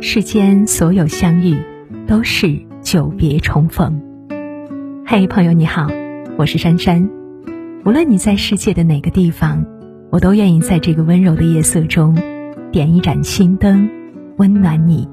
[0.00, 1.56] 世间所有相遇，
[2.06, 4.00] 都是久别重逢。
[5.04, 5.88] 嘿，朋友你好，
[6.36, 7.10] 我是珊珊。
[7.84, 9.66] 无论你在世界的哪个地方，
[10.10, 12.16] 我都愿意在这个温柔的夜色中，
[12.70, 13.90] 点一盏心灯，
[14.36, 15.08] 温暖你。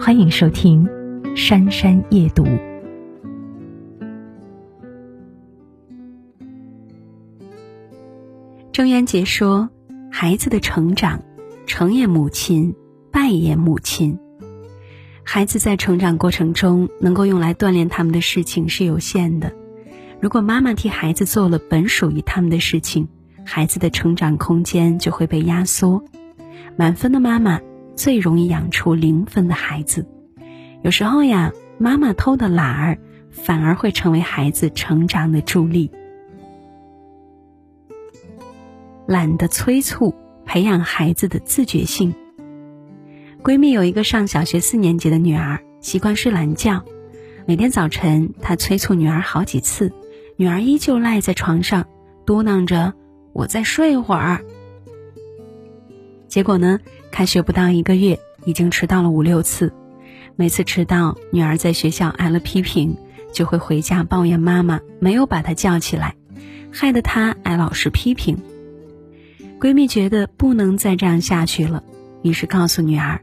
[0.00, 0.86] 欢迎收听
[1.36, 2.44] 《珊珊夜读》。
[8.70, 9.68] 郑渊洁说
[10.12, 11.20] ：“孩子的成长，
[11.66, 12.72] 成也母亲。”
[13.10, 14.18] 扮演母亲。
[15.22, 19.52] 孩子在成长过程中能够用来锻炼他们的事情是有限的。
[20.20, 23.08] 如果妈妈替孩子做了本属于他们的事情，
[23.44, 26.02] 孩子的成长空间就会被压缩。
[26.76, 27.60] 满分的妈妈
[27.94, 30.06] 最容易养出零分的孩子。
[30.82, 32.98] 有时候呀，妈妈偷的懒儿
[33.30, 35.90] 反而会成为孩子成长的助力。
[39.06, 42.14] 懒得催促，培养孩子的自觉性。
[43.42, 46.84] 闺蜜有一个上小学四年级的女儿，习惯睡懒觉。
[47.46, 49.90] 每天早晨，她催促女儿好几次，
[50.36, 51.86] 女儿依旧赖在床上，
[52.26, 52.92] 嘟囔着
[53.32, 54.44] “我再睡会儿”。
[56.28, 59.72] 结果呢，开学不到一个月，已经迟到了五六次。
[60.36, 62.98] 每次迟到，女儿在学校挨了批评，
[63.32, 66.14] 就会回家抱怨妈妈没有把她叫起来，
[66.70, 68.36] 害得她挨老师批评。
[69.58, 71.82] 闺蜜觉得不能再这样下去了，
[72.22, 73.22] 于是告诉女儿。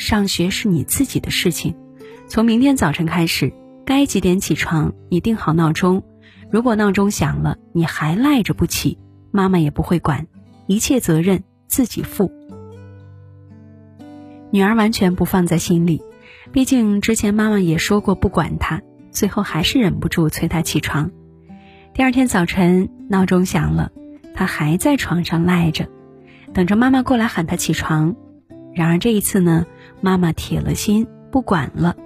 [0.00, 1.74] 上学是你自己的事情，
[2.26, 3.52] 从明天早晨开始，
[3.84, 6.02] 该几点起床你定好闹钟。
[6.50, 8.98] 如果闹钟响了你还赖着不起，
[9.30, 10.26] 妈妈也不会管，
[10.66, 12.32] 一切责任自己负。
[14.50, 16.02] 女儿完全不放在心里，
[16.50, 21.10] 毕竟之前妈妈也说过不管她，最后还是忍不住催她起床。
[21.92, 23.92] 第二天早晨闹钟响了，
[24.34, 25.86] 她还在床上赖着，
[26.54, 28.16] 等着妈妈过来喊她起床。
[28.72, 29.66] 然而这一次呢？
[30.00, 31.96] 妈妈铁了心不管了，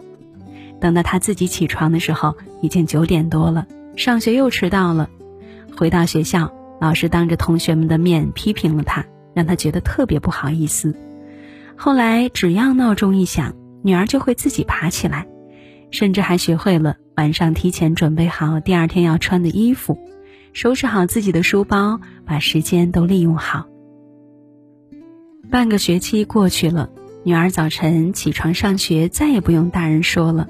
[0.81, 5.09] 等到他自己起床的时候，已经九点多了，上学又迟到了。
[5.77, 9.05] 回到学校，老师当着同学们的面批评了他，
[9.35, 10.95] 让他觉得特别不好意思。
[11.77, 15.27] 后来，只要闹钟一响，女儿就会自己爬起来，
[15.91, 19.99] 甚至还学会了晚上提前准备好第二天要穿的衣服，
[20.53, 23.67] 收拾好自己的书包，把时间都利用好。
[25.51, 26.91] 半个学期过去了。
[27.27, 30.47] 女儿早晨起床上学，再也不用大人说了。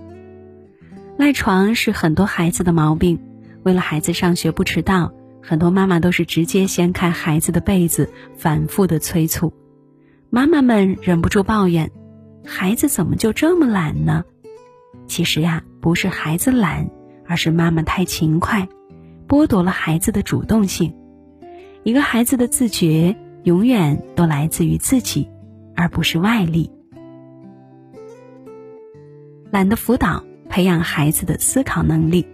[1.16, 3.20] 赖床是很多孩子的毛病。
[3.62, 9.54] 为了孩子上学不迟到，很多妈妈都是直接掀开孩子的被子，反复的催促。
[10.30, 11.92] 妈妈们忍不住抱怨
[12.44, 14.24] ：“孩子怎么就这么懒呢？”
[15.06, 16.90] 其实呀，不是孩子懒，
[17.24, 18.68] 而是妈妈太勤快，
[19.28, 20.92] 剥夺了孩子的主动性。
[21.84, 25.28] 一个孩子的自觉，永远都来自于自己。
[25.74, 26.70] 而不是外力。
[29.50, 32.26] 懒得辅导，培养孩子的思考能力。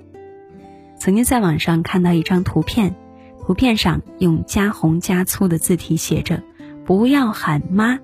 [0.99, 2.95] 曾经在网上看到一张图片，
[3.41, 6.43] 图片上用加红加粗的字体写着
[6.85, 7.99] ：“不要喊妈。”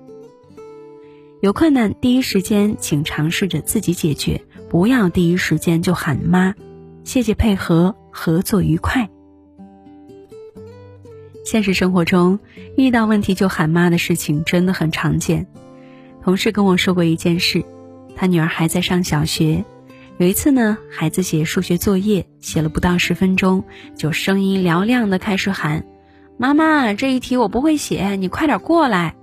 [1.41, 6.55] 有困难第一时间请尝试着自己解决，不要第一时间就喊妈。
[7.03, 9.09] 谢谢配合，合作愉快。
[11.47, 12.39] 现实生活中，
[12.75, 15.47] 遇到问题就喊妈的事情真的很常见。
[16.21, 17.63] 同事跟我说过一件事，
[18.17, 19.63] 他女儿还在上小学，
[20.17, 23.63] 有一次呢，孩子写数学作业，写了不到十分钟，
[23.95, 25.85] 就声音嘹亮的开始喊
[26.37, 29.15] ：“妈妈，这一题我不会写，你快点过来。”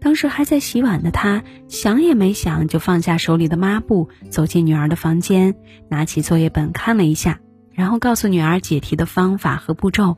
[0.00, 5.56] 当时还在洗碗的他，想也没想就放下手里的抹布，走进女儿的房间，
[5.90, 7.38] 拿起作业本看了一下，
[7.74, 10.16] 然后告诉女儿解题的方法和步骤。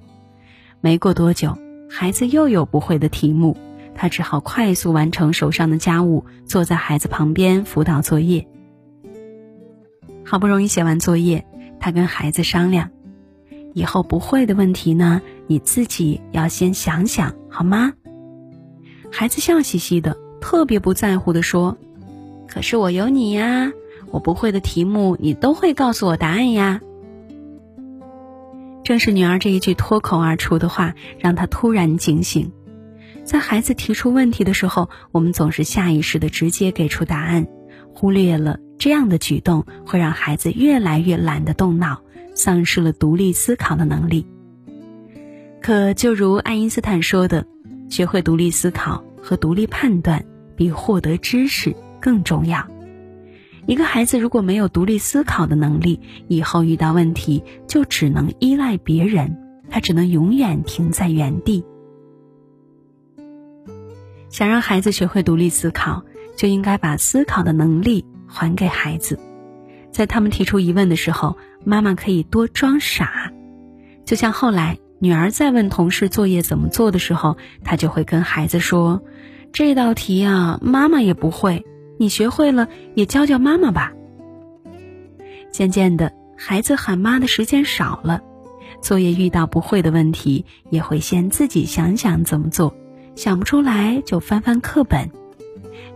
[0.85, 1.57] 没过多久，
[1.89, 3.57] 孩子又有不会的题目，
[3.95, 8.47] 他只好快速完成手上的家务，坐在孩子旁边辅导作业。
[10.27, 11.47] 好不容易写完作业，
[11.81, 12.91] 他跟孩子商量
[13.73, 17.95] ：“以后不会的问题呢，你自己要先想想，好吗？”
[19.11, 21.79] 孩子笑嘻嘻的，特别不在乎的说
[22.47, 23.73] ：“可是我有你呀，
[24.11, 26.83] 我不会的题目你都会告诉我答案呀。”
[28.85, 32.53] 正是女儿这一句脱口而出的话，让他突然警醒。
[33.25, 37.47] 在孩子提出问题的时候，我们总是下意识的直接给出答案，
[37.95, 42.03] 忽略了这样的举动会让孩子越来越懒得动脑，
[42.35, 44.27] 丧失了独立思考的能力。
[45.63, 47.47] 可就如爱因斯坦说的，
[47.89, 50.23] 学会独立思考和独立判断，
[50.57, 52.69] 比获得知识更重要。
[53.67, 59.39] 一个孩子如果没有独立思考的能力，以后遇到问题就只能依赖别人，
[59.71, 61.65] 他只能永远停在原地。
[64.29, 66.03] 想让孩子学会独立思考，
[66.37, 69.19] 就应该把思考的能力还给孩子。
[69.93, 73.33] 在他们提出疑问的时候，妈妈可以多装傻。
[74.05, 79.03] 就像后来女儿在问同事作业怎么做的时候，她就会跟孩子说
[79.53, 81.65] ：“这道题啊，妈妈也不会，
[81.99, 83.93] 你学会了也教教妈妈吧。”
[85.51, 88.23] 渐渐的，孩子喊妈的时间少了，
[88.81, 92.75] 作业遇到不会的问题，也会先自己想想怎么做，
[93.15, 95.11] 想不出来就翻翻课本。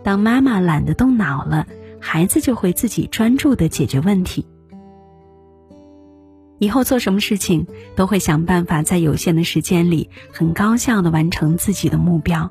[0.04, 1.66] 当妈妈懒得动脑了，
[2.00, 4.46] 孩子就会自己专注的解决问题。
[6.60, 7.66] 以后做什么事情
[7.96, 12.50] 都会想办法在有限的时间里很高效的完成自己的目标。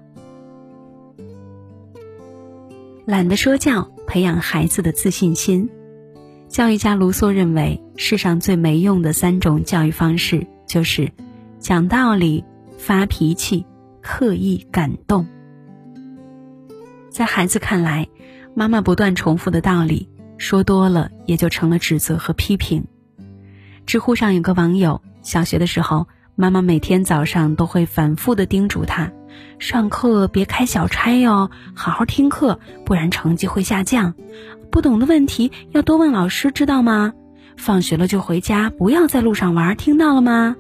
[3.08, 5.70] 懒得说教，培养孩子的自信心。
[6.50, 11.10] 教育家卢梭认为，世上最没用的三种教育方式就是
[11.58, 12.44] 讲道理、
[12.78, 13.66] 发脾气、
[14.02, 15.26] 刻意感动。
[17.10, 18.10] 在孩子看来，
[18.54, 22.84] 妈妈不断重复的道理说多了，也就成了指责和批评。
[23.86, 29.14] 知乎上有个网友，小学的时候，妈妈每天早上都会反复的叮嘱他：
[29.60, 34.14] 上课别开小差哟，好好听课，不然成绩会下降。
[34.70, 37.14] 不懂的问题要多问老师，知道吗？
[37.56, 40.56] 放学了就回家，不要在路上玩，听到了吗？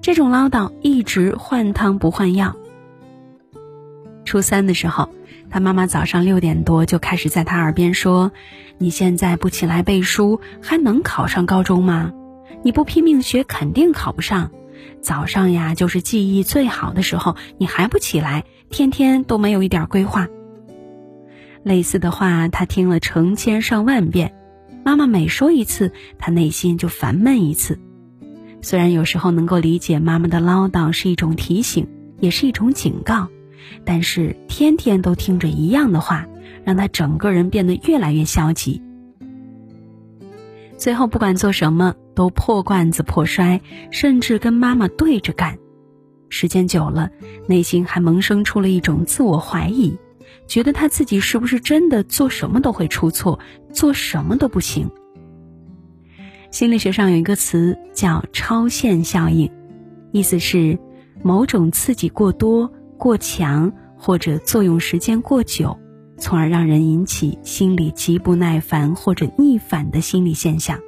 [0.00, 2.56] 这种唠叨一直换汤不换药。
[4.24, 5.10] 初三的时候，
[5.50, 8.32] 他妈妈早上六点多就开始在他耳边说
[8.78, 12.12] ：“你现在不起来背书，还能考上高中吗？
[12.62, 14.50] 你不拼命学，肯定考不上。
[15.00, 20.28] 早上呀，就是记忆最好的时候，你还不起来，天天都没有一点规划。”
[21.64, 24.34] 类似的话，他听了成千上万遍，
[24.84, 27.78] 妈妈每说一次，他内心就烦闷一次。
[28.60, 31.88] 虽然有时候能够理解妈妈的唠叨是一种提醒，
[32.20, 33.28] 也是一种警告，
[33.84, 36.26] 但是天天都听着一样的话，
[36.64, 38.82] 让他整个人变得越来越消极。
[40.76, 43.60] 最后，不管做什么都破罐子破摔，
[43.90, 45.58] 甚至跟妈妈对着干。
[46.28, 47.10] 时间久了，
[47.46, 49.96] 内心还萌生出了一种自我怀疑。
[50.46, 53.38] 觉得他自己是不是真的做什么都会出错，
[53.72, 54.90] 做什么都不行？
[56.50, 59.50] 心理学上有一个词叫超限效应，
[60.10, 60.78] 意思是
[61.22, 65.78] 某种刺激过多、过强或者作用时间过久，
[66.18, 70.78] 从而让人引起心里极不耐烦或者逆反的心理现象。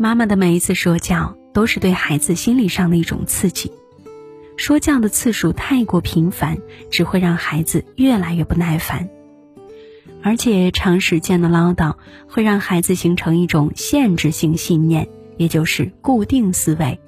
[0.00, 3.72] 妈妈的每一次说教，都是对孩子心理上的一种刺激。
[4.56, 6.58] 说教的次数太过频繁，
[6.88, 9.08] 只会让孩子越来越不耐烦，
[10.22, 11.96] 而且长时间的唠叨
[12.28, 17.00] 会让孩子形成一种限制性信念，也就是固定思维。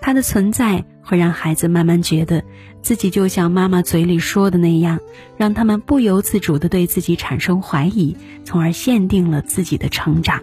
[0.00, 2.42] 它的存在会让孩子慢慢觉得
[2.82, 4.98] 自己就像妈妈嘴里说的那样，
[5.36, 10.42] 让他们不由自主的对自己产生怀疑，从而限定了自己的成长。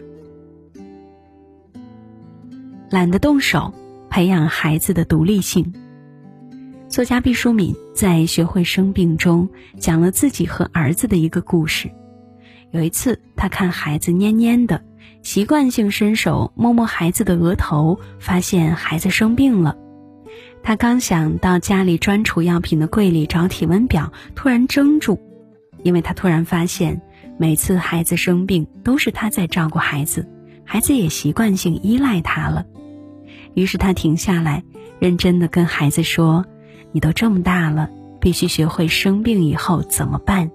[2.90, 3.74] 懒得动手，
[4.10, 5.74] 培养孩子的独立性。
[6.88, 11.92] 作家毕淑敏在《学会生病》中讲了自己和儿子的一个故事。
[12.72, 14.86] 有一次，他看孩子蔫蔫的，
[15.22, 19.76] 习惯性伸手摸摸孩子的额头，发现孩子生病了。
[20.64, 25.20] 他刚想到家里专储药品的柜里找体温表，突然怔住，
[25.84, 27.02] 因为他突然发现，
[27.38, 30.26] 每次孩子生病都是他在照顾孩子，
[30.64, 32.66] 孩子也习惯性依赖他了。
[33.58, 34.64] 于是他停下来，
[35.00, 36.46] 认真的跟孩子说。
[36.92, 37.90] 你都这么大了，
[38.22, 40.52] 必须学会生病以后怎么办。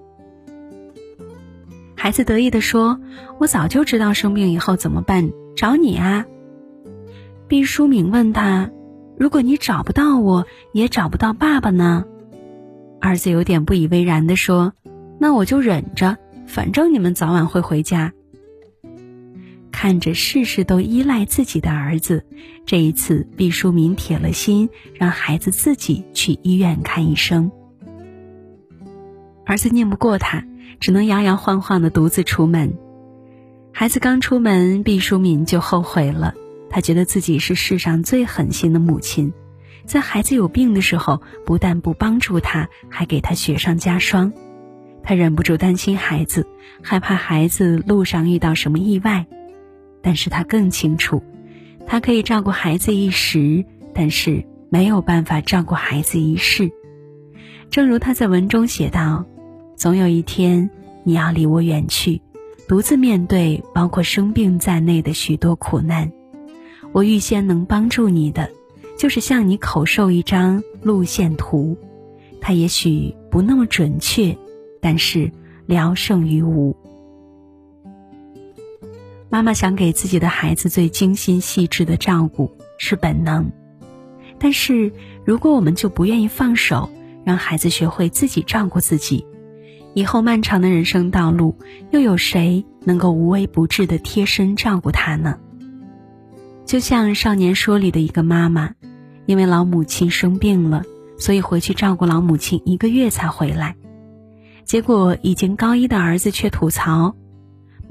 [1.95, 2.99] 孩子得意地说
[3.39, 6.25] ：“我早就知道生病以后怎么办，找你啊。”
[7.49, 8.71] 毕淑敏问他
[9.19, 12.05] ：“如果你找不到我，也找不到爸爸呢？”
[13.01, 14.71] 儿子有点不以为然地说
[15.19, 16.17] ：“那我就忍着，
[16.47, 18.13] 反正你们早晚会回家。”
[19.73, 22.23] 看着事事都依赖自己的儿子，
[22.65, 27.51] 这一次毕淑敏铁了心让孩子自己去医院看医生。
[29.45, 30.45] 儿子拧不过他，
[30.79, 32.77] 只能摇摇晃晃的独自出门。
[33.73, 36.33] 孩子刚出门，毕淑敏就后悔了。
[36.69, 39.33] 他觉得自己是世上最狠心的母亲，
[39.85, 44.31] 在孩子有病的时候，不但不帮助他，还给他雪上加霜。
[45.03, 46.47] 他忍不住担心孩子，
[46.81, 49.25] 害怕孩子路上遇到什么意外。
[50.03, 51.23] 但是他更清楚，
[51.87, 56.69] 他可以照顾孩子一时，但是没有办法照顾孩子一世。
[57.71, 59.25] 正如他在文中写道
[59.75, 60.69] ：“总有一天，
[61.03, 62.21] 你要离我远去，
[62.67, 66.11] 独自面对包括生病在内的许多苦难。
[66.91, 68.51] 我预先能帮助你的，
[68.97, 71.77] 就是向你口授一张路线图。
[72.41, 74.37] 它也许不那么准确，
[74.81, 75.31] 但是
[75.65, 76.75] 聊胜于无。
[79.33, 83.51] 妈妈想给自己的孩子最精心细致的照顾是本能，
[84.37, 84.93] 但是
[85.25, 86.87] 如果我们就不愿意放手，
[87.25, 89.25] 让孩子学会自己照顾自己，
[89.95, 91.57] 以后漫长的人生道路，
[91.89, 95.39] 又有谁能够无微不至的贴身照顾他呢？
[96.63, 98.75] 就像《少年说》里的一个妈妈，
[99.25, 100.83] 因为老母亲生病了，
[101.17, 103.75] 所以回去照顾老母亲一个月才回来，
[104.63, 107.15] 结果已经高一的儿子却吐槽。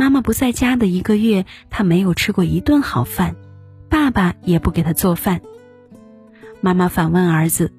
[0.03, 3.37] 妈妈不在家的一个月，他没有吃过一顿好饭，
[3.89, 5.43] 爸爸也不给他做饭。
[6.61, 7.73] 妈妈反问儿子：“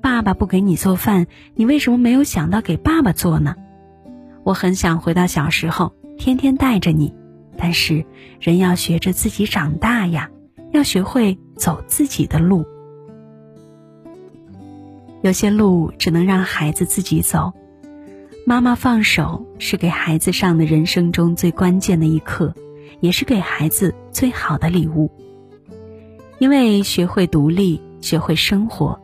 [0.00, 3.56] 爸爸不给你做饭，你为什么没有想到给爸爸做呢？”
[4.46, 7.12] 我很想回到小时候，天天带着你，
[7.58, 8.06] 但是
[8.38, 10.30] 人要学着自己长大呀，
[10.70, 12.64] 要学会走自己的路。
[15.20, 17.52] 有些路只能让孩子自己走。
[18.48, 22.54] 妈妈放手是给孩子上的人生中最关键的一课，
[23.00, 25.10] 也是给孩子最好的礼物。
[26.38, 29.00] 因为学会独立，学会生活，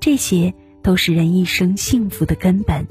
[0.00, 2.88] 这些都是人一生幸福的根本。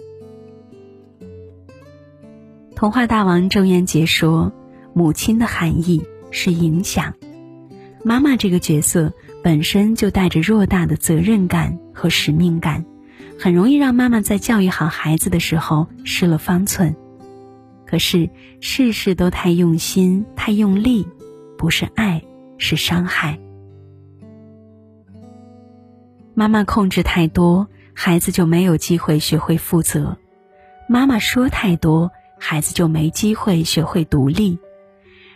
[2.76, 4.54] 童话大王郑渊洁说
[4.94, 7.16] ：“母亲的含义是影响。”
[8.06, 9.12] 妈妈这个角色
[9.44, 12.86] 本身就带着偌大的责任感和使命感。
[13.40, 16.96] 很容易让妈妈在教育好孩子的时候失了方寸，
[17.86, 18.30] 可是
[18.62, 21.08] 事事都太用心、太用力，
[21.58, 22.24] 不是爱，
[22.58, 23.40] 是伤害。
[26.34, 30.18] 妈妈控制太多，孩子就没有机会学会负责；
[30.90, 34.58] 妈妈说太多，孩子就没机会学会独立。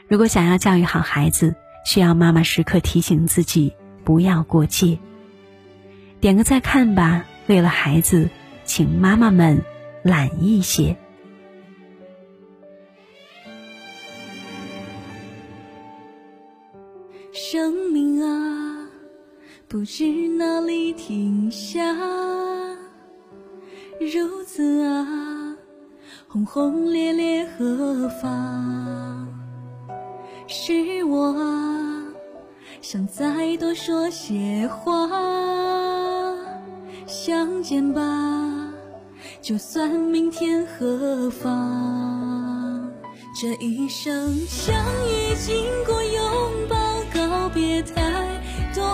[0.08, 1.56] 如果想要教育好孩子，
[1.86, 4.98] 需要妈妈时刻提醒自己不要过界。
[6.20, 7.26] 点个再看吧。
[7.52, 8.30] 为了孩子，
[8.64, 9.62] 请妈妈们
[10.04, 10.96] 懒一些。
[17.34, 18.88] 生命啊，
[19.68, 20.06] 不知
[20.38, 21.94] 哪里停下，
[24.00, 25.54] 如此啊，
[26.30, 29.28] 轰轰烈烈何妨？
[30.48, 32.14] 是我啊，
[32.80, 35.71] 想再多说些话。
[37.12, 38.02] 相见吧，
[39.42, 42.90] 就算明天何方？
[43.38, 44.74] 这一生相
[45.06, 46.78] 遇，经过拥抱，
[47.14, 47.94] 告别太
[48.74, 48.86] 多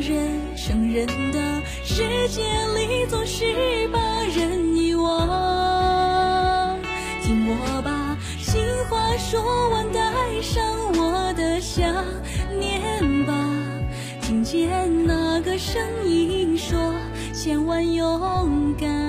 [0.00, 0.26] 人。
[0.56, 2.42] 成人的世界
[2.74, 4.00] 里，总是把
[4.34, 6.78] 人遗忘。
[7.22, 10.64] 听我把情话说完，带上
[10.94, 11.94] 我的想
[12.58, 13.34] 念吧。
[14.22, 16.80] 听见那个声音说。
[17.46, 19.05] 千万勇敢